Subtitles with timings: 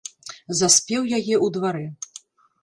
[0.59, 1.85] Заспеў яе ў дварэ.